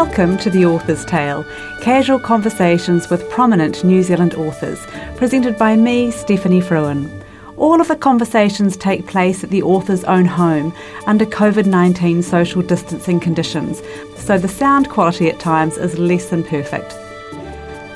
[0.00, 1.44] Welcome to The Author's Tale,
[1.80, 4.78] casual conversations with prominent New Zealand authors,
[5.16, 7.10] presented by me, Stephanie Fruin.
[7.56, 10.72] All of the conversations take place at the author's own home
[11.08, 13.82] under COVID 19 social distancing conditions,
[14.14, 16.94] so the sound quality at times is less than perfect.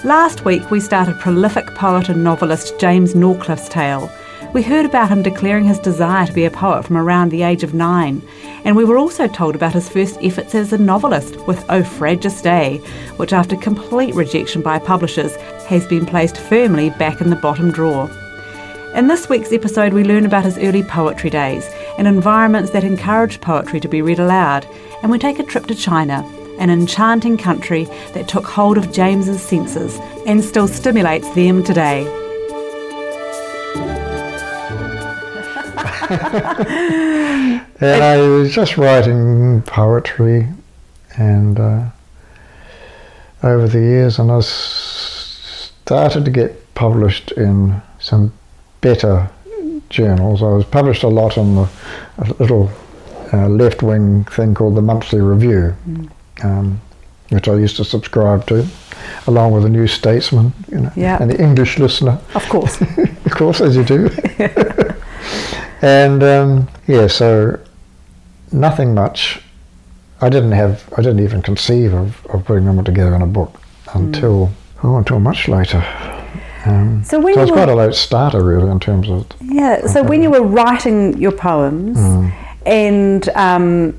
[0.05, 4.11] Last week we started prolific poet and novelist James Norcliffe's tale.
[4.52, 7.62] We heard about him declaring his desire to be a poet from around the age
[7.62, 8.20] of nine,
[8.64, 12.30] and we were also told about his first efforts as a novelist with O Fragile
[12.42, 12.76] Day,
[13.16, 15.36] which, after complete rejection by publishers,
[15.68, 18.11] has been placed firmly back in the bottom drawer.
[18.94, 21.66] In this week's episode, we learn about his early poetry days
[21.96, 24.68] and environments that encouraged poetry to be read aloud,
[25.00, 29.40] and we take a trip to China, an enchanting country that took hold of James's
[29.40, 32.22] senses and still stimulates them today.
[37.81, 40.49] And I was just writing poetry,
[41.17, 41.87] and uh,
[43.43, 48.33] over the years, and I started to get published in some
[48.81, 49.31] better
[49.89, 50.43] journals.
[50.43, 51.69] I was published a lot in the,
[52.19, 52.71] a little
[53.33, 56.11] uh, left-wing thing called the Monthly Review, mm.
[56.45, 56.81] um,
[57.31, 58.67] which I used to subscribe to,
[59.27, 61.19] along with the New Statesman, you know, yeah.
[61.21, 62.19] and the English Listener.
[62.35, 62.81] Of course,
[63.27, 64.11] of course, as you do.
[65.83, 67.61] And um, yeah, so
[68.52, 69.41] nothing much.
[70.20, 73.27] I didn't have, I didn't even conceive of, of putting them all together in a
[73.27, 73.61] book
[73.92, 74.84] until, mm.
[74.84, 75.84] oh, until much later.
[76.64, 79.27] Um, so, when so it was quite a late starter, really, in terms of.
[79.41, 79.84] Yeah.
[79.86, 82.33] So when you were writing your poems, mm.
[82.64, 83.98] and um,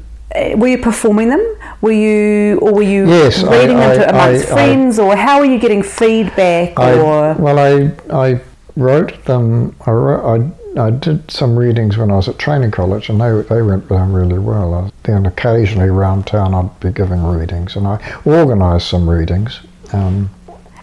[0.56, 1.58] were you performing them?
[1.82, 5.40] Were you, or were you yes, reading I, them to, amongst I, friends, or how
[5.40, 6.80] were you getting feedback?
[6.80, 8.42] or well, I I
[8.78, 9.76] wrote them.
[9.86, 13.42] I wrote, I I did some readings when I was at training college, and they
[13.54, 14.92] they went down really well.
[15.04, 19.60] Then occasionally around town, I'd be giving readings, and I organised some readings.
[19.92, 20.30] Um,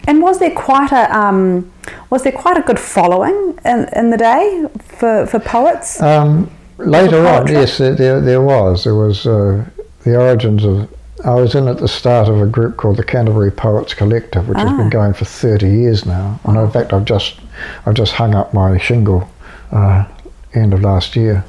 [0.07, 1.71] and was there quite a um,
[2.09, 6.01] was there quite a good following in, in the day for, for poets?
[6.01, 8.83] Um, later on, yes, there, there was.
[8.83, 9.65] There was uh,
[10.03, 10.89] the origins of.
[11.23, 14.57] I was in at the start of a group called the Canterbury Poets Collective, which
[14.57, 14.65] ah.
[14.65, 14.89] has been ah.
[14.89, 16.39] going for thirty years now.
[16.45, 17.39] And in fact, I've just
[17.85, 19.29] I've just hung up my shingle
[19.71, 20.05] uh,
[20.53, 21.43] end of last year.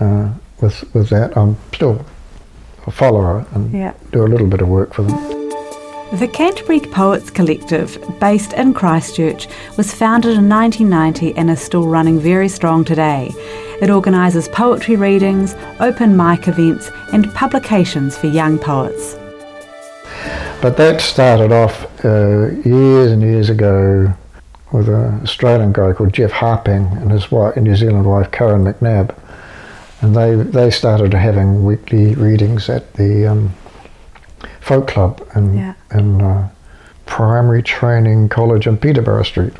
[0.00, 2.04] Uh, with with that, I'm still
[2.86, 3.94] a follower and yeah.
[4.12, 5.36] do a little bit of work for them.
[6.12, 12.20] The Canterbury Poets Collective, based in Christchurch, was founded in 1990 and is still running
[12.20, 13.32] very strong today.
[13.82, 19.16] It organises poetry readings, open mic events, and publications for young poets.
[20.62, 24.14] But that started off uh, years and years ago
[24.72, 29.14] with an Australian guy called Jeff Harping and his wife, New Zealand wife Karen McNabb,
[30.00, 33.54] and they they started having weekly readings at the um,
[34.60, 35.74] folk club in yeah.
[35.92, 36.48] in uh,
[37.06, 39.54] primary training college in Peterborough Street,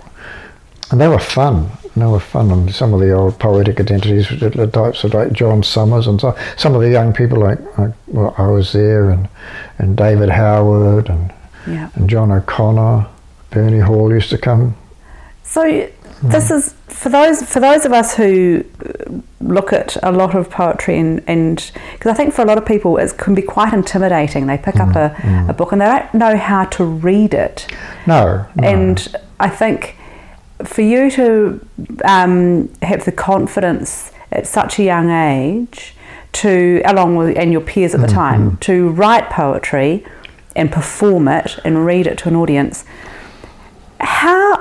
[0.90, 1.70] and they were fun.
[1.94, 5.32] And they were fun, and some of the old poetic identities, the types of like
[5.32, 9.08] John Summers, and so some of the young people like, like well, I was there,
[9.08, 9.26] and
[9.78, 11.32] and David Howard, and
[11.66, 11.88] yeah.
[11.94, 13.06] and John O'Connor,
[13.48, 14.76] Bernie Hall used to come
[15.46, 15.88] so
[16.22, 18.64] this is for those for those of us who
[19.40, 22.66] look at a lot of poetry and and because I think for a lot of
[22.66, 24.46] people it can be quite intimidating.
[24.46, 25.48] They pick mm, up a, mm.
[25.48, 27.66] a book and they don't know how to read it.
[28.06, 28.68] No, no.
[28.68, 29.96] And I think
[30.64, 31.66] for you to
[32.04, 35.94] um, have the confidence at such a young age
[36.32, 38.16] to, along with and your peers at the mm-hmm.
[38.16, 40.04] time, to write poetry
[40.54, 42.84] and perform it and read it to an audience.
[44.00, 44.55] How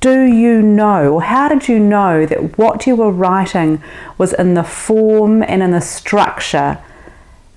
[0.00, 3.82] do you know, or how did you know that what you were writing
[4.18, 6.78] was in the form and in the structure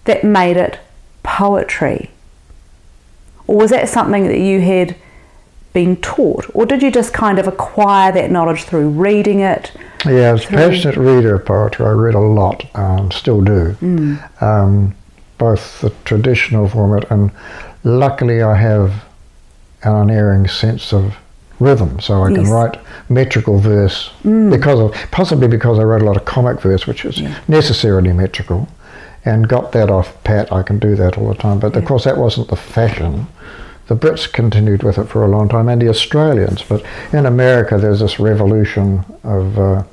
[0.05, 0.79] that made it
[1.23, 2.11] poetry?
[3.47, 4.95] Or was that something that you had
[5.73, 6.49] been taught?
[6.53, 9.71] Or did you just kind of acquire that knowledge through reading it?
[10.05, 11.85] Yeah, I was a passionate reader of poetry.
[11.85, 13.75] I read a lot, um, still do.
[13.81, 14.41] Mm.
[14.41, 14.95] Um,
[15.37, 17.31] both the traditional format and
[17.83, 19.05] luckily I have
[19.83, 21.15] an unerring sense of
[21.59, 22.37] rhythm, so I yes.
[22.37, 22.79] can write
[23.09, 24.49] metrical verse mm.
[24.49, 27.39] because of possibly because I wrote a lot of comic verse, which is yeah.
[27.47, 28.67] necessarily metrical,
[29.25, 30.51] and got that off pat.
[30.51, 31.79] I can do that all the time, but yeah.
[31.79, 33.27] of course that wasn't the fashion.
[33.87, 36.61] The Brits continued with it for a long time, and the Australians.
[36.61, 39.83] But in America, there's this revolution of uh,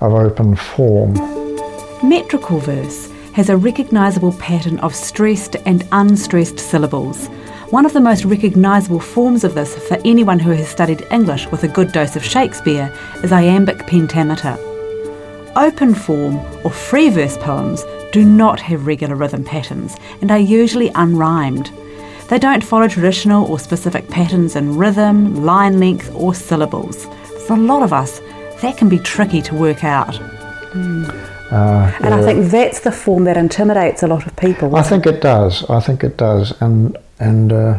[0.00, 1.14] of open form.
[2.02, 7.28] Metrical verse has a recognisable pattern of stressed and unstressed syllables
[7.72, 11.64] one of the most recognisable forms of this for anyone who has studied English with
[11.64, 14.58] a good dose of Shakespeare is iambic pentameter.
[15.56, 17.82] Open form or free verse poems
[18.12, 21.70] do not have regular rhythm patterns and are usually unrhymed.
[22.28, 27.06] They don't follow traditional or specific patterns in rhythm, line length, or syllables.
[27.46, 28.20] For a lot of us,
[28.60, 30.20] that can be tricky to work out.
[31.50, 34.76] Uh, And I think that's the form that intimidates a lot of people.
[34.76, 35.64] I think it does.
[35.70, 36.98] I think it does, and
[37.28, 37.78] and uh,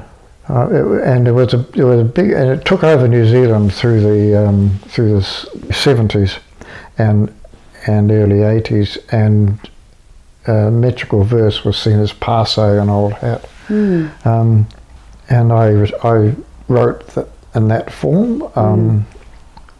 [0.49, 3.25] uh, it, and it was a it was a big and it took over New
[3.25, 5.23] Zealand through the um, through the
[5.73, 6.39] seventies
[6.97, 7.29] and
[7.87, 9.57] and early eighties, and
[10.47, 13.41] uh, metrical verse was seen as passe and old hat.
[14.25, 14.67] Um,
[15.29, 15.65] and I
[16.03, 16.35] I
[16.67, 18.41] wrote that in that form.
[18.55, 19.05] Um,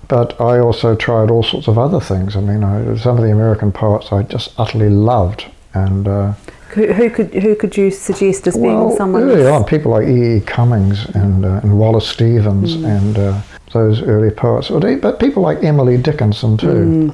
[0.07, 2.35] But I also tried all sorts of other things.
[2.35, 6.33] I mean, I, some of the American poets I just utterly loved, and uh,
[6.73, 9.23] who, who could who could you suggest as being well, someone?
[9.23, 10.37] early on, people like E.
[10.37, 10.39] E.
[10.41, 12.85] Cummings and, uh, and Wallace Stevens Hmm.
[12.85, 13.41] and uh,
[13.71, 17.09] those early poets, But people like Emily Dickinson too, Hmm.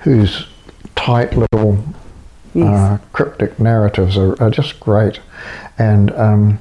[0.00, 0.46] whose
[0.96, 1.78] tight little
[2.52, 2.66] Yes.
[2.66, 5.20] uh, cryptic narratives are, are just great,
[5.78, 6.58] and um,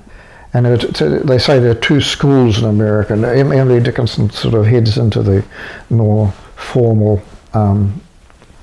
[0.53, 3.13] and it, it's- they say there are two schools in America.
[3.13, 5.43] and Emily Dickinson sort of heads into the
[5.89, 7.21] more formal
[7.55, 8.01] um,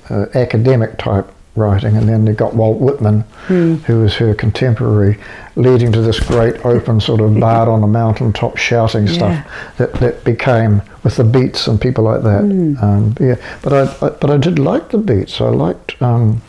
[0.09, 5.17] uh, academic type writing, and then they got Walt Whitman, who was her contemporary,
[5.55, 9.43] leading to this great open sort of bard on the mountaintop shouting stuff Yeah.
[9.77, 12.43] that, that became with the beats and people like that.
[12.81, 15.41] Um, yeah, but I, I but I did like the beats.
[15.41, 16.41] I liked um,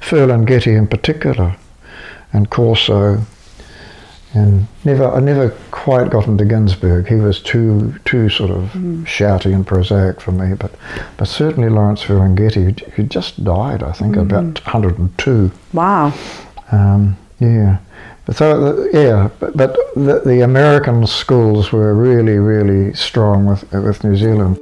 [0.00, 1.56] Ferlinghetti in particular,
[2.32, 3.20] and Corso.
[4.34, 7.06] And never, I never quite got into Ginsberg.
[7.06, 8.64] He was too, too sort of
[9.04, 10.54] shouty and prosaic for me.
[10.54, 10.72] But,
[11.16, 15.52] but certainly Lawrence Ferlinghetti, who- just died, I think, about 102.
[15.72, 16.12] Wow.
[16.72, 17.78] Um, yeah,
[18.26, 23.70] but so the- yeah, but, but the, the American schools were really, really strong with
[23.72, 24.58] with New Zealand.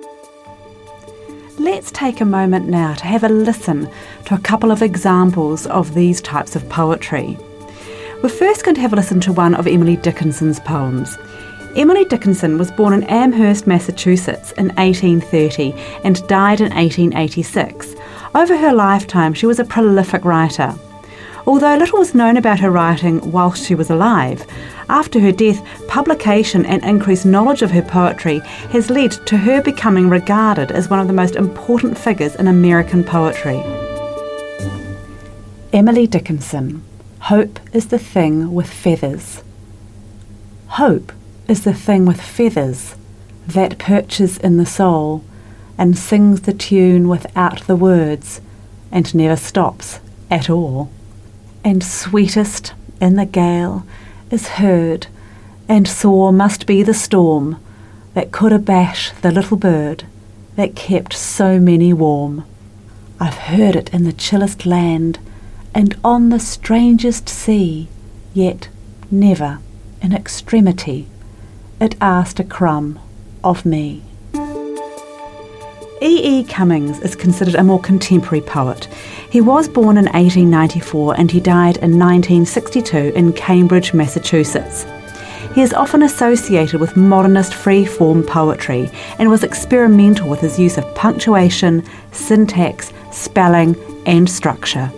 [1.58, 3.88] Let's take a moment now to have a listen
[4.26, 7.38] to a couple of examples of these types of poetry.
[8.22, 11.18] We're first going to have a listen to one of Emily Dickinson's poems.
[11.74, 15.72] Emily Dickinson was born in Amherst, Massachusetts in 1830
[16.04, 17.96] and died in 1886.
[18.36, 20.72] Over her lifetime, she was a prolific writer.
[21.48, 24.46] Although little was known about her writing whilst she was alive,
[24.88, 28.38] after her death, publication and increased knowledge of her poetry
[28.70, 33.02] has led to her becoming regarded as one of the most important figures in American
[33.02, 33.60] poetry.
[35.72, 36.84] Emily Dickinson
[37.26, 39.44] Hope is the thing with feathers.
[40.66, 41.12] Hope
[41.46, 42.96] is the thing with feathers
[43.46, 45.22] that perches in the soul
[45.78, 48.40] and sings the tune without the words
[48.90, 50.00] and never stops
[50.32, 50.90] at all.
[51.62, 53.86] And sweetest in the gale
[54.32, 55.06] is heard,
[55.68, 57.56] and sore must be the storm
[58.14, 60.06] that could abash the little bird
[60.56, 62.44] that kept so many warm.
[63.20, 65.20] I've heard it in the chillest land
[65.74, 67.88] and on the strangest sea,
[68.34, 68.68] yet
[69.10, 69.58] never
[70.00, 71.06] in extremity
[71.80, 72.98] it asked a crumb
[73.42, 74.02] of me.
[76.00, 76.40] E.
[76.40, 76.44] E.
[76.44, 78.84] Cummings is considered a more contemporary poet.
[79.30, 84.86] He was born in 1894 and he died in 1962 in Cambridge, Massachusetts.
[85.54, 90.78] He is often associated with modernist free form poetry and was experimental with his use
[90.78, 94.90] of punctuation, syntax, spelling, and structure.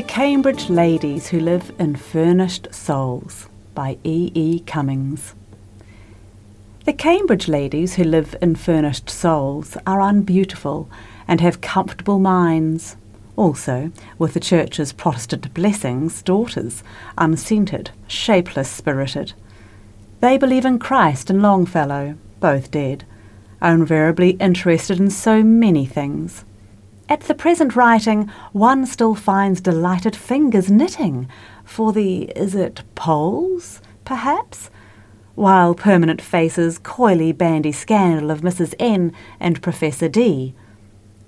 [0.00, 4.32] The Cambridge Ladies Who Live in Furnished Souls by E.
[4.32, 4.60] E.
[4.60, 5.34] Cummings.
[6.86, 10.88] The Cambridge ladies who live in furnished souls are unbeautiful
[11.28, 12.96] and have comfortable minds.
[13.36, 16.82] Also, with the Church's Protestant blessings, daughters,
[17.18, 19.34] unscented, shapeless spirited.
[20.20, 23.04] They believe in Christ and Longfellow, both dead,
[23.60, 26.46] are invariably interested in so many things.
[27.10, 31.28] At the present writing, one still finds delighted fingers knitting
[31.64, 34.70] for the, is it poles, perhaps?
[35.34, 38.74] While permanent faces coyly bandy scandal of Mrs.
[38.78, 40.54] N and Professor D.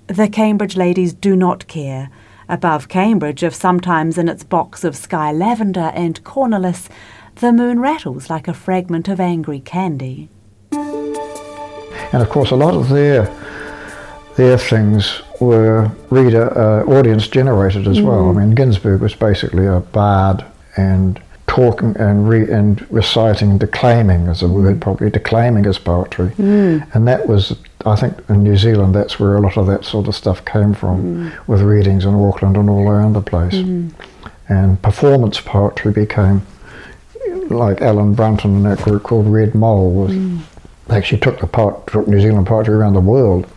[0.07, 2.09] The Cambridge ladies do not care.
[2.47, 6.87] Above Cambridge, if sometimes in its box of sky lavender and cornerless,
[7.35, 10.29] the moon rattles like a fragment of angry candy.
[10.71, 13.29] And of course, a lot of their
[14.35, 18.29] their things were reader uh, audience generated as well.
[18.29, 18.39] I mm-hmm.
[18.39, 20.45] mean, Ginsberg was basically a bard
[20.75, 24.63] and talking and re- and reciting, declaiming as a mm-hmm.
[24.63, 26.95] word probably, declaiming his poetry, mm.
[26.95, 27.55] and that was.
[27.85, 30.73] I think in New Zealand, that's where a lot of that sort of stuff came
[30.73, 31.47] from, mm.
[31.47, 33.55] with readings in Auckland and all around the place.
[33.55, 33.89] Mm-hmm.
[34.47, 36.43] And performance poetry became
[37.49, 40.39] like Alan Brunton and that group called Red Mole was mm.
[40.87, 43.47] they actually took the pot, took New Zealand poetry around the world.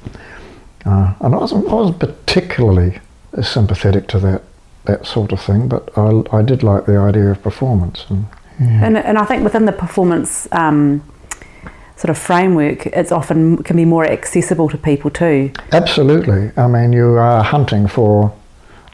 [0.87, 3.01] Uh, and I wasn't, I wasn't particularly
[3.43, 4.43] sympathetic to that
[4.87, 8.07] that sort of thing, but I, I did like the idea of performance.
[8.09, 8.27] And,
[8.61, 8.87] yeah.
[8.87, 11.03] and, and I think within the performance um,
[11.97, 15.51] sort of framework, it's often can be more accessible to people too.
[15.73, 16.53] Absolutely.
[16.57, 18.33] I mean, you are hunting for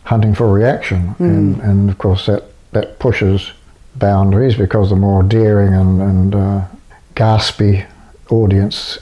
[0.04, 1.20] hunting for reaction, mm.
[1.20, 3.52] and, and of course that, that pushes
[3.96, 6.64] boundaries because the more daring and, and uh,
[7.14, 7.86] gaspy
[8.30, 8.98] audience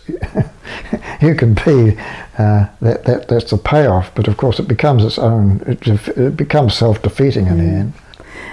[1.23, 1.97] you can be,
[2.39, 4.15] uh, that, that that's the payoff.
[4.15, 5.62] But of course, it becomes its own.
[5.67, 7.59] It, it becomes self-defeating in mm.
[7.59, 7.93] the end.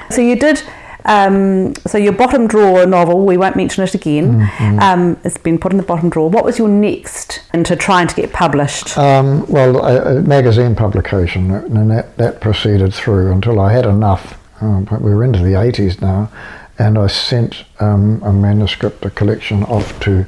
[0.10, 0.64] So you did.
[1.08, 4.42] Um, so your bottom drawer novel, we won't mention it again.
[4.42, 4.80] Mm-hmm.
[4.80, 6.30] Um, it's been put in the bottom drawer.
[6.30, 8.98] What was your next into trying to get published?
[8.98, 14.38] Um, well, a, a, magazine publication, and that, that proceeded through until I had enough.
[14.62, 16.30] Um, we were into the 80s now,
[16.78, 20.26] and I sent um, a manuscript, a collection, off to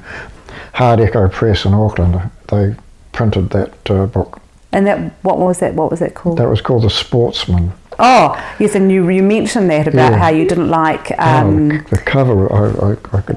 [0.73, 2.29] Hard Echo Press in Auckland.
[2.47, 2.75] They
[3.11, 4.41] printed that uh, book.
[4.71, 5.73] And that what was that?
[5.73, 6.37] What was that called?
[6.37, 7.71] That was called The Sportsman.
[8.01, 10.17] Oh, yes, and you, you mentioned that about yeah.
[10.17, 12.51] how you didn't like oh, um, oh, the cover.
[12.53, 13.35] I, I, I could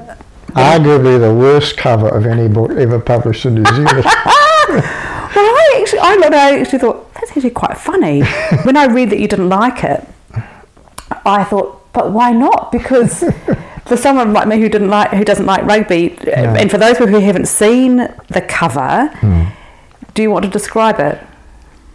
[0.53, 3.87] arguably the worst cover of any book ever published in New Zealand.
[4.05, 4.83] well,
[5.35, 8.21] I actually, I, I actually thought that's actually quite funny.
[8.63, 10.07] when I read that you didn't like it,
[11.25, 12.71] I thought, but why not?
[12.71, 13.23] Because
[13.85, 16.55] for someone like me who didn't like who doesn't like rugby, yeah.
[16.55, 17.97] and for those who haven't seen
[18.29, 19.43] the cover, hmm.
[20.13, 21.21] do you want to describe it?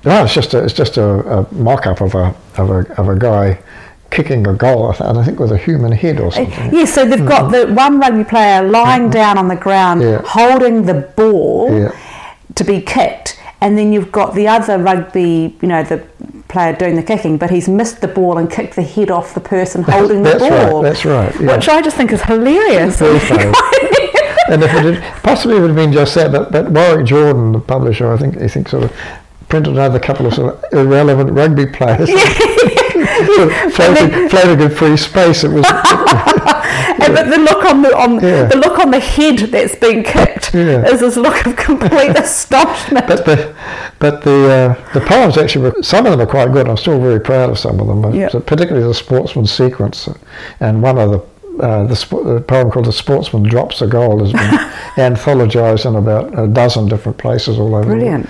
[0.05, 3.19] No, it's just a, it's just a, a mock-up of a, of a of a
[3.19, 3.59] guy
[4.11, 6.73] kicking a goal, and I think with a human head or something.
[6.73, 7.71] Yes, yeah, so they've got mm-hmm.
[7.71, 9.11] the one rugby player lying mm-hmm.
[9.11, 10.23] down on the ground, yeah.
[10.25, 11.93] holding the ball yeah.
[12.55, 16.07] to be kicked, and then you've got the other rugby, you know, the
[16.49, 19.41] player doing the kicking, but he's missed the ball and kicked the head off the
[19.41, 20.83] person holding the ball.
[20.83, 21.35] Right, that's right.
[21.41, 21.57] Yeah.
[21.57, 23.01] Which I just think is hilarious.
[23.03, 23.17] and
[24.63, 27.61] if it had, possibly it would have been just that, but, but Warwick Jordan, the
[27.61, 28.93] publisher, I think, he thinks sort of
[29.49, 32.11] printed another couple of sort of irrelevant rugby players.
[33.75, 35.45] floating, floating in free space.
[35.45, 35.65] It was.
[37.01, 38.45] and but the look on the on yeah.
[38.47, 40.87] the look on the head that's been kicked yeah.
[40.87, 43.07] is this look of complete astonishment.
[43.07, 43.55] But the
[43.99, 46.69] but the uh, the poems actually were, some of them are quite good.
[46.69, 48.15] I'm still very proud of some of them.
[48.15, 48.29] Yeah.
[48.29, 50.09] particularly the sportsman sequence,
[50.61, 51.25] and one of the
[51.61, 54.41] uh, the, sp- the, poem called "The Sportsman Drops a Goal" has been
[54.97, 57.85] anthologized in about a dozen different places all over.
[57.85, 58.29] Brilliant.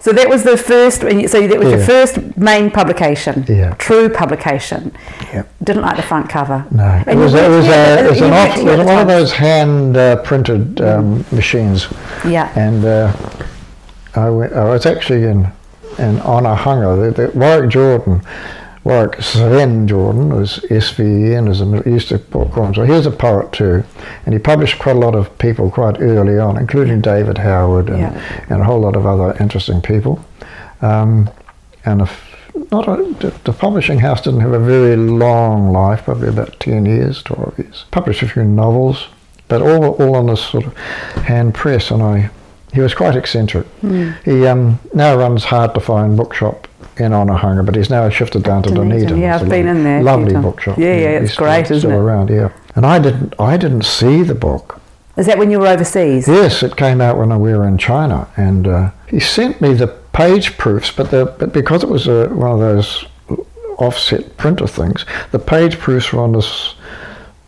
[0.00, 1.00] So that was the first.
[1.00, 1.76] So that was yeah.
[1.76, 3.44] your first main publication.
[3.48, 3.74] Yeah.
[3.74, 4.92] True publication.
[5.32, 5.44] Yeah.
[5.62, 6.64] Didn't like the front cover.
[6.70, 6.84] No.
[6.84, 7.34] And it was.
[7.34, 10.80] It was, a, it was an off, it was one of those hand uh, printed
[10.80, 11.88] um, machines.
[12.24, 12.52] Yeah.
[12.56, 13.12] And uh,
[14.14, 14.52] I went.
[14.52, 15.50] I was actually in
[15.98, 17.14] in Onehunga.
[17.14, 18.22] The, the Warwick Jordan
[18.84, 22.74] like Sven Jordan, as S-V-E-N, as he used to call him.
[22.74, 23.84] So he was a poet too,
[24.24, 27.98] and he published quite a lot of people quite early on, including David Howard and,
[27.98, 28.44] yeah.
[28.48, 30.24] and a whole lot of other interesting people.
[30.80, 31.30] Um,
[31.84, 32.08] and
[32.70, 33.02] not a,
[33.44, 37.84] the publishing house didn't have a very long life, probably about 10 years, 12 years.
[37.90, 39.08] Published a few novels,
[39.48, 42.30] but all, all on this sort of hand press, and I
[42.72, 43.66] he was quite eccentric.
[43.80, 44.22] Mm.
[44.24, 46.67] He um, now runs hard to find bookshop
[46.98, 48.98] in Onehunga, but he's now shifted down to Dunedin.
[48.98, 49.20] Dunedin.
[49.20, 50.02] Yeah, I've been lovely, in there.
[50.02, 50.78] Lovely bookshop.
[50.78, 52.02] Yeah, yeah, it's great, still, isn't still it?
[52.02, 52.52] around, yeah.
[52.74, 54.80] And I didn't, I didn't see the book.
[55.16, 56.28] Is that when you were overseas?
[56.28, 59.88] Yes, it came out when we were in China, and uh, he sent me the
[60.12, 63.04] page proofs, but the but because it was a, one of those
[63.78, 66.74] offset printer things, the page proofs were on this.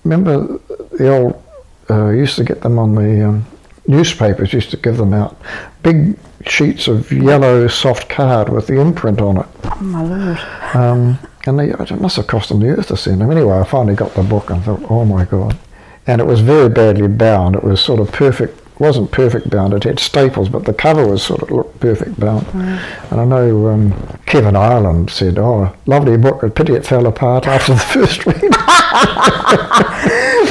[0.05, 0.59] Remember
[0.93, 1.43] the old
[1.91, 3.47] uh, used to get them on the um,
[3.87, 5.37] newspapers used to give them out
[5.83, 6.17] big
[6.47, 9.47] sheets of yellow soft card with the imprint on it.
[9.65, 10.39] Oh my lord!
[10.75, 13.31] Um, and they, it must have cost them the earth to send them.
[13.31, 15.59] Anyway, I finally got the book and thought, oh my god!
[16.07, 17.57] And it was very badly bound.
[17.57, 18.60] It was sort of perfect.
[18.81, 19.75] Wasn't perfect bound.
[19.75, 22.47] It had staples, but the cover was sort of looked perfect bound.
[22.47, 23.13] Mm.
[23.13, 26.43] And I know um, Kevin Ireland said, "Oh, lovely book.
[26.43, 28.41] A pity it fell apart after the first read."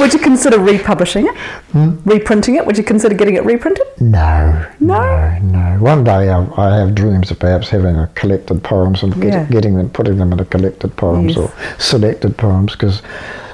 [0.00, 1.36] Would you consider republishing it?
[1.72, 1.96] Hmm?
[2.04, 2.64] Reprinting it?
[2.64, 3.86] Would you consider getting it reprinted?
[4.00, 4.66] No.
[4.80, 5.00] No?
[5.00, 5.78] No, no.
[5.80, 9.44] One day I, I have dreams of perhaps having a collected poems and get, yeah.
[9.46, 11.38] getting them, putting them into collected poems yes.
[11.38, 13.02] or selected poems because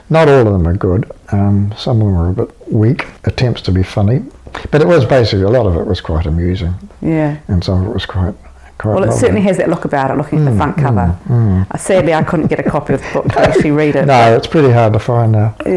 [0.08, 1.10] not all of them are good.
[1.32, 4.22] Um, some of them are a bit weak, attempts to be funny.
[4.70, 6.74] But it was basically, a lot of it was quite amusing.
[7.00, 7.38] Yeah.
[7.48, 8.34] And some of it was quite
[8.78, 9.20] Quite well, it lovely.
[9.20, 11.18] certainly has that look about it, looking mm, at the mm, front cover.
[11.24, 11.70] Mm, mm.
[11.70, 14.04] Uh, sadly, I couldn't get a copy of the book to actually read it.
[14.06, 15.56] no, it's pretty hard to find now.
[15.64, 15.72] Yeah,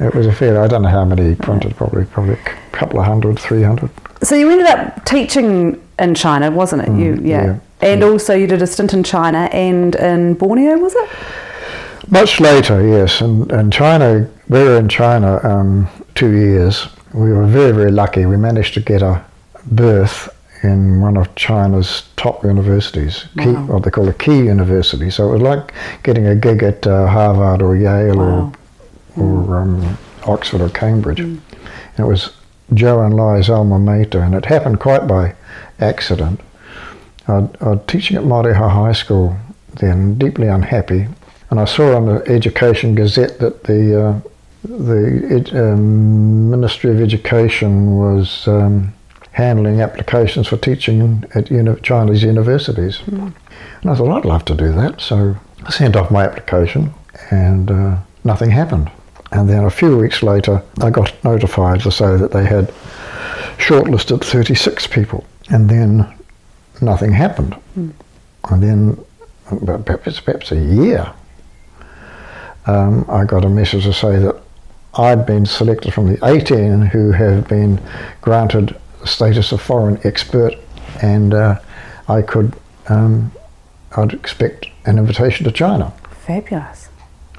[0.00, 0.06] yeah.
[0.08, 0.60] It was a fair.
[0.60, 1.76] I don't know how many printed.
[1.76, 3.90] Probably, probably a couple of hundred, three hundred.
[4.24, 6.88] So you ended up teaching in China, wasn't it?
[6.88, 7.44] you, mm, yeah.
[7.44, 7.58] yeah.
[7.80, 8.08] And yeah.
[8.08, 11.08] also, you did a stint in China and in Borneo, was it?
[12.08, 13.20] Much later, yes.
[13.20, 15.86] And in China, we were in China um,
[16.16, 16.88] two years.
[17.12, 18.26] We were very, very lucky.
[18.26, 19.24] We managed to get a
[19.66, 20.28] berth
[20.62, 25.10] in one of China's top universities, key, what they call a key university.
[25.10, 25.72] So it was like
[26.02, 28.52] getting a gig at uh, Harvard or Yale Wow.
[29.16, 31.20] or, or um, Oxford or Cambridge.
[31.20, 31.40] And
[31.98, 32.32] it was
[32.72, 35.34] Zhou Enlai's alma mater, and it happened quite by
[35.78, 36.40] accident.
[37.28, 39.36] I'd, I'd teaching at Mairehau High School
[39.74, 41.06] then, deeply unhappy,
[41.50, 44.20] and I saw on the Education Gazette that the uh,
[44.66, 48.92] the ed, um, Ministry of Education was um,
[49.32, 53.00] handling applications for teaching at uni- Chinese universities.
[53.06, 55.00] And I thought, I'd love to do that.
[55.00, 56.92] So I sent off my application
[57.30, 58.90] and uh, nothing happened.
[59.32, 62.72] And then a few weeks later, I got notified to say that they had
[63.58, 65.24] shortlisted 36 people.
[65.50, 66.14] And then
[66.80, 67.56] nothing happened.
[67.74, 69.04] And then,
[69.50, 71.12] about perhaps, perhaps a year,
[72.66, 74.40] um, I got a message to say that
[74.98, 77.80] I'd been selected from the 18 who have been
[78.22, 80.54] granted the status of foreign expert,
[81.02, 81.60] and uh,
[82.08, 82.54] I could,
[82.88, 83.30] um,
[83.96, 85.92] I'd expect an invitation to China.
[86.10, 86.88] Fabulous.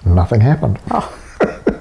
[0.05, 0.79] Nothing happened.
[0.91, 1.19] Oh.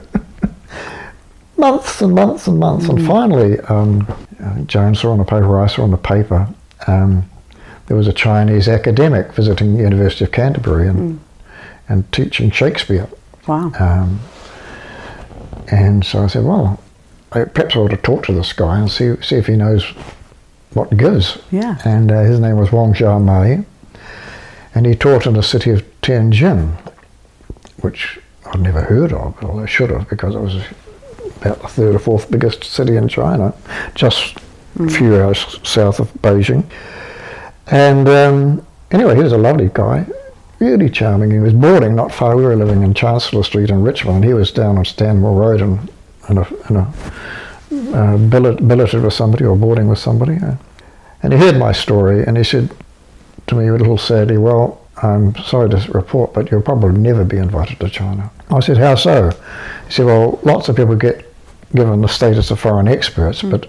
[1.59, 4.07] months and months and months, and finally, um,
[4.43, 6.49] uh, Joan saw on the paper, I saw on the paper,
[6.87, 7.29] um,
[7.87, 11.21] there was a Chinese academic visiting the University of Canterbury and,
[11.89, 13.09] and teaching Shakespeare.
[13.47, 13.73] Wow.
[13.79, 14.21] Um,
[15.69, 16.81] and so I said, well,
[17.33, 19.85] I, perhaps I ought to talk to this guy and see, see if he knows
[20.73, 21.39] what gives.
[21.51, 21.79] Yeah.
[21.85, 23.65] And uh, his name was Wang Xiaomei,
[24.75, 26.77] and he taught in the city of Tianjin,
[27.81, 30.63] which I'd never heard of, although I should have, because it was
[31.41, 33.55] about the third or fourth biggest city in China,
[33.95, 34.37] just
[34.79, 36.65] a few hours south of Beijing.
[37.69, 40.07] And um, anyway, he was a lovely guy,
[40.59, 41.31] really charming.
[41.31, 42.37] He was boarding not far.
[42.37, 45.91] We were living in Chancellor Street in Richmond, he was down on Stanmore Road and
[46.29, 46.93] in a, in a
[47.97, 50.37] uh, billet, billeted with somebody or boarding with somebody.
[50.37, 50.55] Uh,
[51.23, 52.71] and he heard my story, and he said
[53.47, 57.39] to me a little sadly, "Well, I'm sorry to report, but you'll probably never be
[57.39, 59.31] invited to China." I said, "How so?"
[59.87, 61.25] He said, "Well, lots of people get
[61.75, 63.67] given the status of foreign experts, but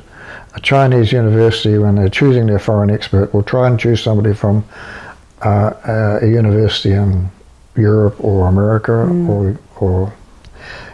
[0.53, 4.63] a Chinese university, when they're choosing their foreign expert, will try and choose somebody from
[5.41, 7.29] uh, a university in
[7.75, 10.13] Europe or America or, or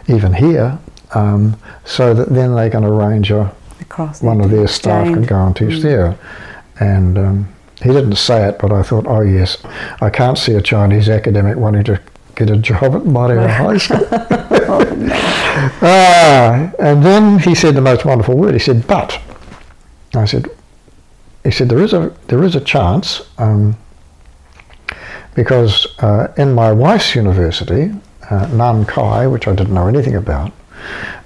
[0.08, 0.78] even here,
[1.14, 5.46] um, so that then they can arrange a, Across one of their staff can go
[5.46, 6.18] and teach there.
[6.80, 9.58] And um, he didn't say it, but I thought, oh yes,
[10.00, 12.00] I can't see a Chinese academic wanting to
[12.34, 14.08] get a job at Mairehau High School.
[15.82, 18.54] ah, and then he said the most wonderful word.
[18.54, 19.20] He said, "But,"
[20.14, 20.48] I said,
[21.44, 23.76] "He said there is a there is a chance um,
[25.34, 27.92] because uh, in my wife's university,
[28.30, 30.52] uh, Nankai, which I didn't know anything about,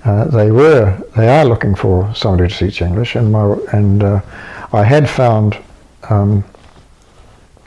[0.04, 4.20] uh, they were they are looking for somebody to teach English, and my and uh,
[4.72, 5.58] I had found
[6.08, 6.44] um,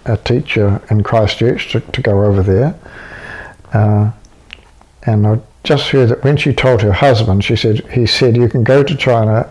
[0.06, 2.76] a teacher in Christchurch to, to go over there,
[3.74, 4.12] uh,
[5.04, 8.50] and I just heard that when she told her husband, she said he said you
[8.50, 9.50] can go to China,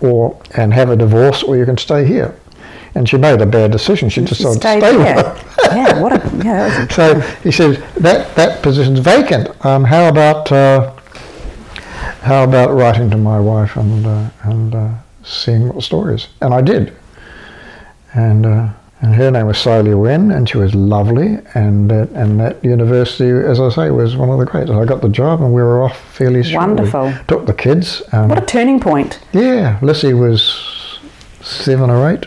[0.00, 2.36] or and have a divorce, or you can stay here,
[2.94, 4.08] and she made a bad decision.
[4.08, 5.36] She decided to stay with here.
[5.72, 9.48] yeah, what a yeah, that So he said that that position's vacant.
[9.64, 10.92] Um, how about uh,
[12.22, 14.90] how about writing to my wife and uh, and uh,
[15.22, 16.28] seeing what the story is?
[16.40, 16.94] And I did.
[18.14, 18.68] And uh,
[19.00, 21.38] and her name was Solia Wen, and she was lovely.
[21.54, 24.70] And uh, and that university, as I say, was one of the greats.
[24.70, 26.56] I got the job, and we were off fairly shortly.
[26.74, 27.14] Wonderful.
[27.26, 28.02] Took the kids.
[28.12, 29.18] Um, what a turning point.
[29.32, 30.98] yeah, Lissy was
[31.42, 32.26] seven or eight.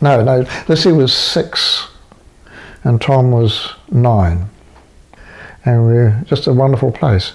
[0.00, 1.88] No, no, Lissy was six,
[2.84, 4.48] and Tom was nine.
[5.64, 7.32] And we were just a wonderful place.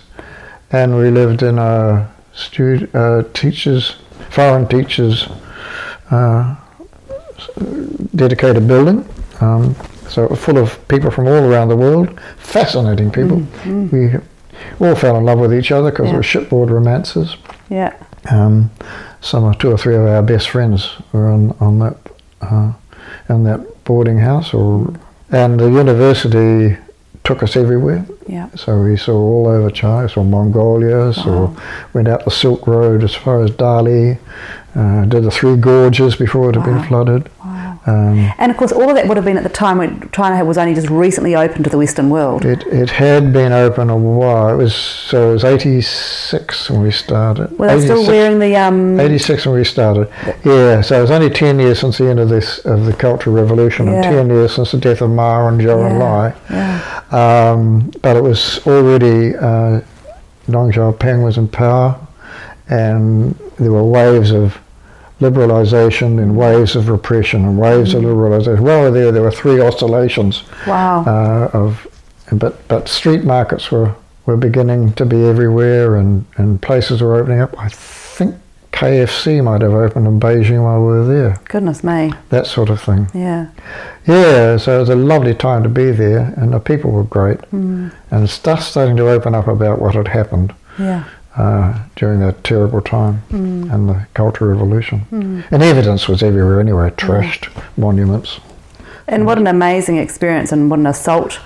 [0.72, 3.96] And we lived in a stu- uh, teachers,
[4.32, 5.28] foreign teachers,
[6.10, 6.56] uh,
[8.16, 9.08] dedicated building.
[9.42, 9.76] Um,
[10.08, 13.44] so full of people from all around the world, fascinating people.
[14.80, 16.14] We all fell in love with each other because Yeah.
[16.14, 17.36] it was shipboard romances.
[17.70, 17.94] Yeah.
[18.32, 18.72] Um,
[19.22, 21.98] some two or three of our best friends were on on that
[22.52, 22.74] uh,
[23.30, 24.94] in that boarding house, or
[25.32, 26.78] and the university
[27.24, 28.06] took us everywhere.
[28.28, 28.50] Yeah.
[28.56, 31.50] So we saw all over China, saw Mongolia, saw
[31.94, 34.18] went out the Silk Road as far as Dali,
[34.76, 36.74] uh, did the Three Gorges before it had Wow.
[36.74, 37.30] been flooded.
[37.88, 40.44] Um, And of course, all of that would have been at the time when China
[40.44, 42.44] was only just recently open to the Western world.
[42.44, 44.50] it it had been open a while.
[44.50, 47.48] It was so it was eighty six when we started.
[47.60, 49.00] Were they still 86 wearing the um?
[49.00, 50.08] 86 when we started.
[50.44, 53.36] Yeah, so it was only 10 years since the end of this of the Cultural
[53.36, 54.12] Revolution and Yeah.
[54.12, 56.34] 10 years since the death of Mao and Zhou Enlai.
[56.50, 56.80] yeah.
[57.12, 59.82] Um, but it was already, uh,
[60.50, 61.96] Deng Xiaoping was in power
[62.70, 64.58] and there were waves of
[65.22, 68.60] liberalisation, then waves of repression and waves of liberalisation.
[68.60, 71.04] Well, there there were three oscillations Wow.
[71.06, 71.88] uh, of,
[72.32, 77.40] but but street markets were, were beginning to be everywhere, and, and places were opening
[77.42, 77.58] up.
[77.60, 78.36] I think
[78.72, 81.38] KFC might have opened in Beijing while we were there.
[81.46, 82.12] Goodness me.
[82.30, 83.08] That sort of thing.
[83.14, 83.48] Yeah.
[84.06, 87.40] Yeah, so it was a lovely time to be there, and the people were great,
[87.52, 87.92] Mm.
[88.12, 91.06] and stuff starting to open up about what had happened Yeah.
[91.38, 93.74] Uh, during that terrible time Mm.
[93.74, 95.06] and the Cultural Revolution.
[95.52, 98.40] And evidence was everywhere anyway, trashed monuments.
[99.08, 101.40] And what an amazing experience and what an assault.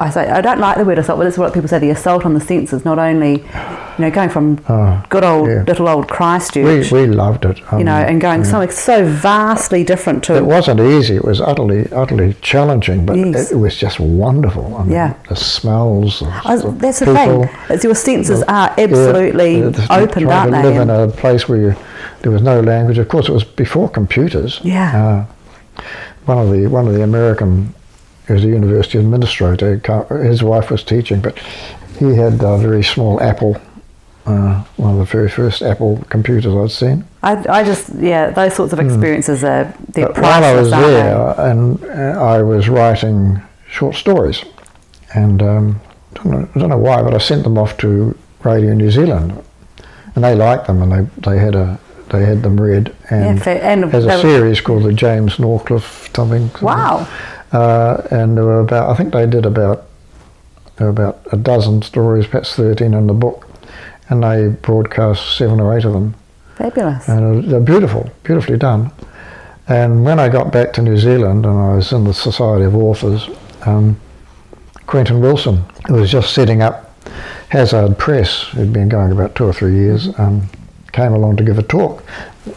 [0.00, 1.78] I say I don't like the word assault, but it's what people say.
[1.80, 5.64] The assault on the senses, not only, you know, going from Oh, good old yeah.
[5.66, 7.58] little old we, Christchurch, we loved it.
[7.72, 11.16] you know, Um, and going so so vastly different to It wasn't easy.
[11.16, 13.50] It was utterly, utterly challenging, but Yes.
[13.50, 14.76] it, was just wonderful.
[14.78, 15.14] I mean, Yeah.
[15.28, 16.20] the smells.
[16.20, 17.48] The, I, the that's the thing.
[17.68, 20.68] It's your senses the- are yeah, absolutely the- opened, aren't to they?
[20.68, 21.74] live in a place where you,
[22.22, 22.98] there was no language.
[22.98, 24.60] Of course, it was before computers.
[24.62, 25.26] Yeah.
[25.78, 25.82] Uh,
[26.26, 27.72] one of the one of the American,
[28.28, 29.76] he was a university administrator.
[30.22, 31.36] His wife was teaching, but
[31.98, 33.56] he had a very small Apple.
[34.26, 37.04] Uh, one of the very first Apple computers I'd seen.
[37.22, 40.20] I, I just yeah, those sorts of experiences are they're Hmm.
[40.20, 40.76] While I was they?
[40.80, 44.44] there, and uh, I was writing short stories,
[45.14, 45.80] and um,
[46.14, 48.14] don't know, I don't know why, but I sent them off to
[48.44, 49.32] Radio New Zealand,
[50.14, 51.78] and they liked them, and they they had a
[52.10, 56.10] they had them read, Yeah, and fair- and there's a series called the James Norcliffe
[56.14, 56.48] something.
[56.50, 56.66] something.
[56.66, 57.06] Wow.
[57.52, 59.86] Uh, and there were about I think they did about
[60.76, 63.48] there were about a dozen stories, perhaps thirteen in the book,
[64.08, 66.14] and they broadcast seven or eight of them
[66.56, 67.08] Fabulous.
[67.08, 68.90] and they're beautiful, beautifully done.
[69.66, 72.74] And when I got back to New Zealand and I was in the Society of
[72.74, 73.28] Authors,
[73.66, 74.00] um,
[74.86, 76.90] Quentin Wilson, who was just setting up
[77.50, 80.48] Hazard Press, who'd been going about two or three years, um,
[80.92, 82.02] came along to give a talk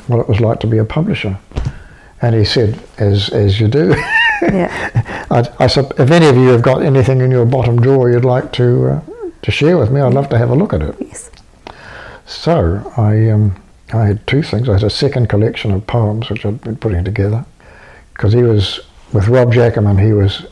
[0.07, 1.37] what it was like to be a publisher.
[2.21, 3.89] And he said, as, as you do,
[4.41, 5.25] yeah.
[5.31, 8.51] I, I, if any of you have got anything in your bottom drawer you'd like
[8.53, 9.01] to, uh,
[9.41, 10.95] to share with me, I'd love to have a look at it.
[10.99, 11.29] Yes.
[12.25, 13.61] So I, um,
[13.93, 14.69] I had two things.
[14.69, 17.45] I had a second collection of poems which I'd been putting together
[18.13, 18.79] because he was
[19.13, 19.97] with Rob Jackaman.
[19.97, 20.45] He was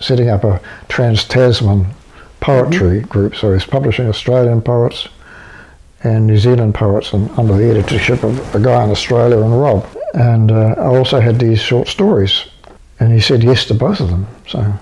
[0.00, 1.86] setting up a Trans Tasman
[2.40, 3.36] poetry group.
[3.36, 5.08] So he's publishing Australian poets
[6.04, 9.86] and New Zealand poets, and under the editorship of a guy in Australia and Rob.
[10.14, 12.46] And uh, I also had these short stories,
[13.02, 14.26] and he said yes to both of them.
[14.46, 14.72] So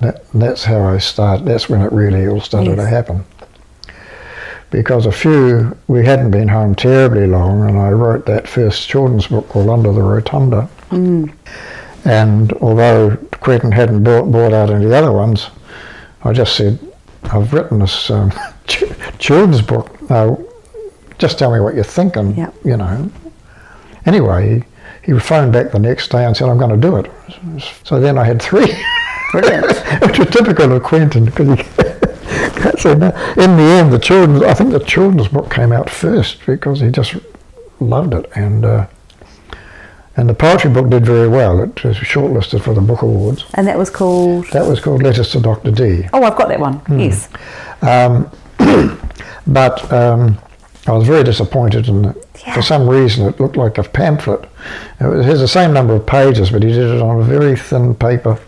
[0.00, 1.46] that, that's how I started.
[1.46, 3.24] That's when it really all started to happen
[4.70, 9.26] because a few we hadn't been home terribly long, and I wrote that first children's
[9.26, 10.68] book called Under the Rotunda.
[12.04, 15.50] And although Quentin hadn't bought, brought out any other ones,
[16.24, 16.78] I just said,
[17.24, 18.32] "I've written this um,
[18.66, 18.84] ch-
[19.18, 20.08] children's book.
[20.08, 20.38] Now,
[21.18, 22.54] just tell me what you're thinking." Yep.
[22.64, 23.10] You know.
[24.06, 24.64] Anyway,
[25.12, 27.10] he, phoned back the next day and said, "I'm going to do it."
[27.84, 28.72] So then I had three.
[29.32, 31.54] Which was typical of Quentin because he
[32.94, 36.80] no, in the end the children's I think the children's book came out first because
[36.80, 37.14] he just
[37.78, 38.86] loved it and uh,
[40.16, 43.66] and the poetry book did very well it was shortlisted for the book awards and
[43.66, 44.46] that was called.
[44.52, 46.74] that was called Letters to Dr Dee Oh, I've got that one.
[46.78, 46.98] Hmm.
[46.98, 47.28] Yes.
[47.82, 48.30] um,
[49.46, 50.38] but um,
[50.86, 52.26] I was very disappointed in it.
[52.46, 52.54] Yeah.
[52.54, 54.48] For some reason, it looked like a pamphlet.
[55.00, 57.56] It was- has the same number of pages, but he did it on a very
[57.56, 58.38] thin paper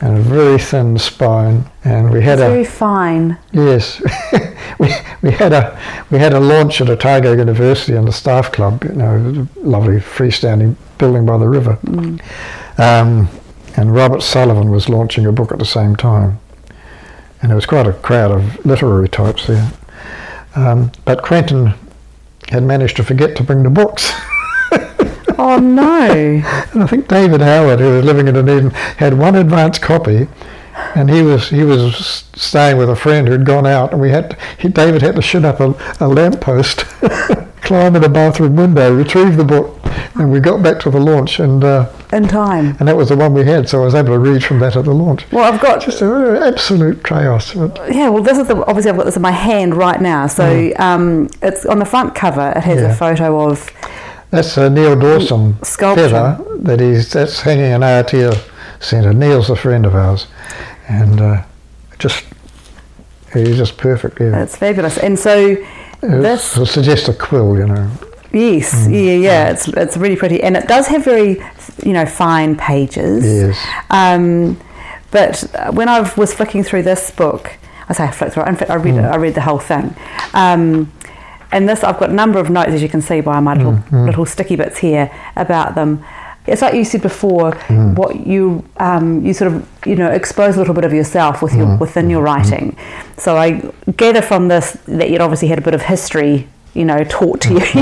[0.00, 1.64] and a very thin spine.
[1.84, 3.36] And we had It's a very fine.
[3.52, 4.02] yes,
[4.78, 5.78] we, we had a
[6.10, 8.82] we had a launch at Otago University and the staff club.
[8.84, 11.78] You know, lovely freestanding building by the river.
[12.78, 13.28] Um,
[13.76, 16.38] and Robert Sullivan was launching a book at the same time,
[17.40, 19.72] and there was quite a crowd of literary types there.
[20.56, 21.74] Um, but Quentin
[22.48, 24.12] had managed to forget to bring the books.
[25.38, 26.10] Oh no.
[26.72, 30.28] And I think David Howard, who was living in Dunedin, had one advance copy,
[30.94, 34.30] and he was he was staying with a friend who'd gone out, and we had
[34.30, 36.78] to, he, David had to shut up a, a lamppost,
[37.62, 39.78] climb in a bathroom window, retrieve the book,
[40.14, 42.76] and we got back to the launch, and uh, In time.
[42.78, 44.76] and that was the one we had, so I was able to read from that
[44.76, 45.30] at the launch.
[45.30, 47.54] Well, I've got Just a absolute chaos.
[47.54, 48.08] Yeah.
[48.08, 50.26] Well, this is the obviously I've got this in my hand right now.
[50.26, 52.52] So um, it's on the front cover.
[52.56, 52.80] It has.
[52.80, 52.90] Yeah.
[52.92, 53.70] a photo of
[54.32, 56.08] That's a Neil Dawson Sculpture.
[56.08, 58.34] feather that he's that's hanging in Aotea
[58.80, 59.12] Centre.
[59.12, 60.26] Neil's a friend of ours,
[60.88, 61.42] and uh,
[61.98, 62.24] just
[63.34, 64.18] he's just perfect.
[64.20, 64.96] Yeah, it's fabulous.
[64.98, 65.56] And so
[66.00, 67.90] this it suggests a quill, you know.
[68.32, 68.92] Yes, Mm.
[68.94, 69.50] yeah, yeah.
[69.50, 71.42] It's it's really pretty, and it does have very,
[71.84, 73.22] you know, fine pages.
[73.24, 73.58] Yes.
[73.90, 74.58] Um,
[75.10, 75.42] but
[75.74, 77.58] when I was flicking through this book,
[77.90, 78.44] I say I flicked through.
[78.44, 79.04] In fact, I read Mm.
[79.04, 79.94] it, I read the whole thing.
[80.32, 80.90] Um,
[81.52, 83.72] and this I've got a number of notes as you can see by my little
[83.72, 84.06] mm, mm.
[84.06, 86.04] little sticky bits here about them.
[86.44, 87.94] It's like you said before, mm.
[87.94, 91.54] what you um, you sort of you know expose a little bit of yourself with
[91.54, 92.76] your within your writing.
[93.16, 97.04] So I gather from this that you'd obviously had a bit of history, you know,
[97.04, 97.60] taught to you.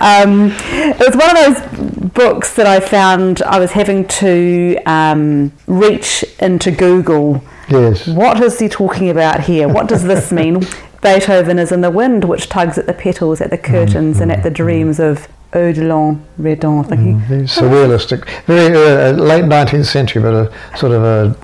[0.00, 5.52] um, it was one of those books that I found I was having to um,
[5.66, 7.42] reach into Google.
[7.70, 8.06] Yes.
[8.06, 9.68] What is he talking about here?
[9.68, 10.66] What does this mean?
[11.00, 14.42] Beethoven is in the wind, which tugs at the petals, at the curtains, and at
[14.42, 16.86] the dreams of Odilon Redon.
[16.88, 21.36] Think surrealistic, very uh, late 19th century, but a sort of a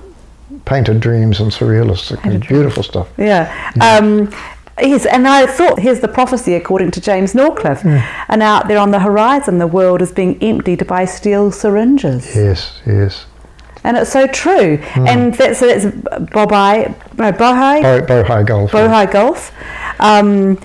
[0.65, 3.07] painted dreams and surrealistic, beautiful stuff.
[3.17, 3.71] Yeah.
[3.81, 4.31] Um,
[4.81, 7.85] yes, and I thought here's the prophecy according to James Norcliffe.
[8.29, 12.35] And out there on the horizon, the world is being emptied by steel syringes.
[12.35, 13.25] Yes, yes.
[13.85, 14.79] And it's so true.
[14.95, 18.71] And that's, so that's Bobai, no, Bohai, Bo- Bohai Gulf.
[18.71, 19.51] Bohai Gulf
[19.99, 20.57] um,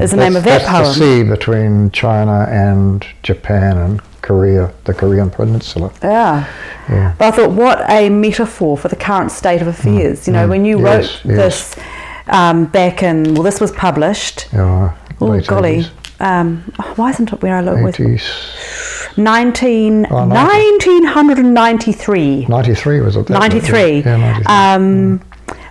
[0.00, 0.84] is the name That's- of that that's poem.
[0.84, 5.90] the sea between China and Japan and Korea, the Korean peninsula.
[6.02, 6.46] Yeah.
[6.88, 7.14] Yeah.
[7.18, 10.26] But I thought, what a metaphor for the current state of affairs.
[10.26, 11.74] You know, when you Mm, Yes, wrote yes.
[11.74, 11.84] this
[12.28, 14.48] um, back in, well, this was published.
[14.52, 15.84] Yeah, Oh, golly.
[15.84, 15.90] 80s.
[16.20, 16.58] Um,
[16.96, 17.82] why isn't it where I look?
[17.82, 19.16] with 80s.
[19.18, 20.34] 19, Oh, 90.
[20.34, 22.46] 1993.
[22.48, 23.30] 93 was it?
[23.30, 24.00] 93.
[24.00, 24.46] Yeah, 93.
[24.46, 25.22] Um, mm.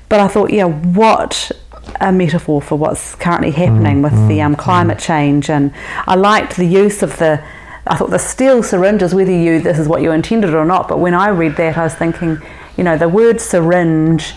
[0.10, 1.52] But I thought, yeah, what
[2.02, 5.50] a metaphor for what's currently mm, happening with the mm, um, climate change.
[5.50, 5.72] And
[6.08, 7.44] I liked the use of the,
[7.88, 11.00] I thought the steel syringes, whether you, this is what you intended or not, but
[11.00, 12.38] when I read that, I was thinking,
[12.78, 14.34] you know, the word syringe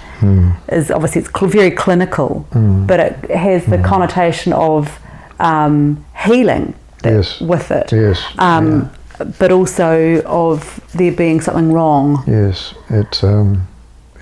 [0.69, 4.99] is obviously it's cl- very clinical, but it has the connotation of
[5.41, 7.41] um, healing that- Yes.
[7.41, 7.93] with it.
[7.93, 8.91] Yes, Um,
[9.41, 12.23] But also of there being something wrong.
[12.27, 13.67] Yes, it's um,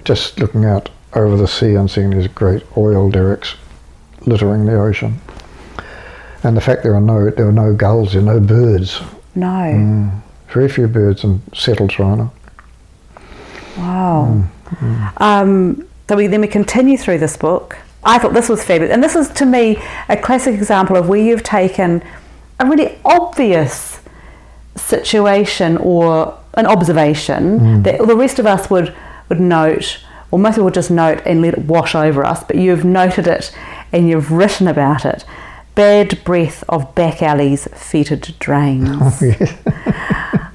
[0.04, 3.56] just looking out over the sea and seeing these great oil derricks
[4.26, 5.20] littering the ocean,
[6.42, 9.02] and the fact there are no there are no gulls, there are no birds,
[9.34, 9.46] No.
[9.46, 10.10] Mm.
[10.48, 12.30] very few birds in settled China.
[13.76, 14.44] Wow.
[15.18, 17.76] Um, so we, then we continue through this book.
[18.06, 18.92] I thought this was fabulous.
[18.92, 22.02] And this is, to me, a classic example of where you've taken
[22.58, 24.00] a really obvious
[24.76, 27.82] situation or an observation hmm.
[27.82, 28.94] that the rest of us would,
[29.28, 29.98] would note,
[30.30, 33.26] or most people would just note and let it wash over us, but you've noted
[33.26, 33.54] it
[33.92, 35.24] and you've written about it.
[35.74, 39.22] Bad breath of back alleys, fetid drains.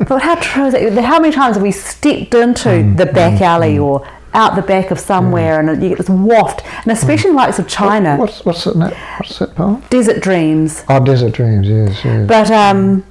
[0.02, 0.94] Oh, but how true is it?
[1.04, 3.44] How many times have we stepped into Mm, the back hmm.
[3.44, 3.84] alley hmm.
[3.84, 7.42] or out the back of somewhere and you get this waft, and especially in the
[7.42, 8.94] likes of China, What's what's that?
[9.20, 9.84] What's that poem?
[9.90, 10.84] desert dreams.
[10.90, 11.68] Oh, Desert Dreams.
[11.68, 12.28] Yes, yes.
[12.28, 13.04] But um,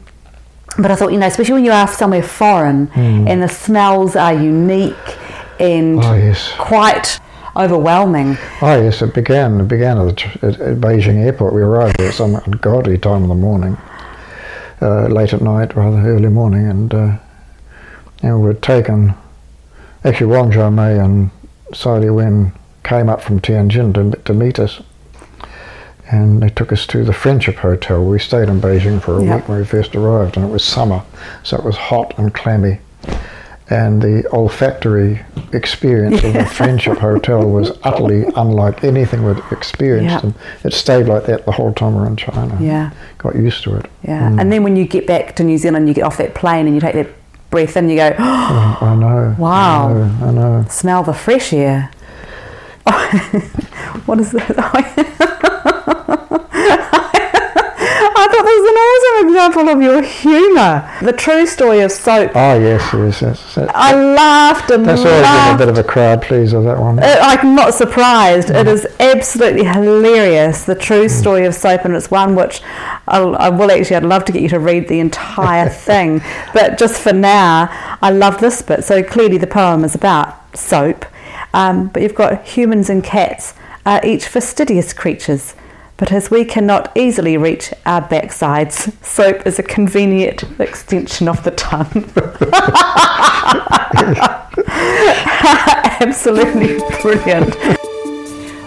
[0.78, 4.32] but I thought you know, especially when you are somewhere foreign and the smells are
[4.34, 4.94] unique
[5.58, 6.04] and Mm.
[6.04, 6.52] oh yes.
[6.56, 7.20] quite
[7.54, 8.38] overwhelming.
[8.62, 9.60] Oh yes, it began.
[9.60, 11.52] It began at, the, at, at Beijing airport.
[11.52, 13.76] We arrived at some ungodly time in the morning,
[14.80, 17.16] uh, late at night, rather early morning, and uh,
[18.22, 19.12] and we were taken.
[20.04, 21.30] Actually, Wang Xiaomei and
[21.74, 24.80] Sai Wen came up from Tianjin to, to meet us,
[26.10, 28.02] and they took us to the Friendship Hotel.
[28.04, 29.36] We stayed in Beijing for a Yeah.
[29.36, 31.02] week when we first arrived, and it was summer,
[31.42, 32.78] so it was hot and clammy.
[33.68, 35.20] And the olfactory
[35.52, 40.20] experience of the Friendship Hotel was utterly unlike anything we'd experienced, Yeah.
[40.22, 40.34] and
[40.64, 42.58] it stayed like that the whole time we were in China.
[42.60, 42.90] Yeah.
[43.18, 43.86] got used to it.
[44.02, 44.26] Yeah.
[44.26, 44.50] And mm.
[44.50, 46.80] then when you get back to New Zealand, you get off that plane and you
[46.80, 47.08] take that
[47.50, 49.34] breath in, you go, Oh, I know.
[49.38, 49.88] Wow.
[49.88, 50.26] I know.
[50.26, 50.64] I know.
[50.68, 51.90] smell the fresh air.
[54.06, 54.42] what is this?
[58.12, 60.98] I thought this was an awesome example of your humour.
[61.00, 62.32] The true story of soap.
[62.34, 63.54] Oh yes, yes, yes.
[63.54, 66.60] That, I laughed and that's always been a bit of a crowd pleaser.
[66.60, 66.98] That one.
[66.98, 68.50] Uh, I'm not surprised.
[68.50, 70.64] It is absolutely hilarious.
[70.64, 72.60] The true story of soap, and it's one which
[73.08, 73.96] I'll, I will actually.
[73.96, 76.20] I'd love to get you to read the entire thing,
[76.52, 77.68] but just for now,
[78.02, 78.84] I love this bit.
[78.84, 81.06] So clearly, the poem is about soap,
[81.54, 83.54] um, but you've got humans and cats
[83.86, 85.54] are each fastidious creatures.
[86.00, 91.50] But as we cannot easily reach our backsides, soap is a convenient extension of the
[91.50, 92.10] tongue.
[96.00, 97.54] Absolutely brilliant.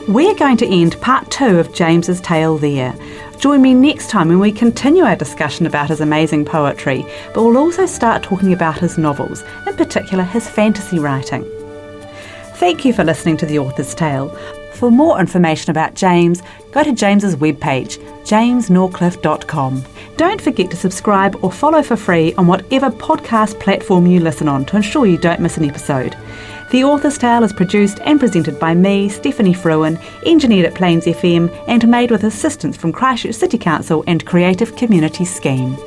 [0.07, 2.95] We're going to end part two of James's tale there.
[3.39, 7.57] Join me next time when we continue our discussion about his amazing poetry, but we'll
[7.57, 11.43] also start talking about his novels, in particular his fantasy writing.
[12.57, 14.29] Thank you for listening to The Author's Tale.
[14.83, 16.43] For more information about James,
[16.73, 19.81] go to James's webpage, jamesnorcliffe.com.
[20.17, 24.65] Don't forget to subscribe or follow for free on whatever podcast platform you listen on
[24.65, 26.17] to ensure you don't miss an episode.
[26.71, 31.49] The Author's Tale is produced and presented by me, Stephanie Fruin, engineered at Plains FM,
[31.69, 35.77] and made with assistance from Christchurch City Council and Creative Community Scheme.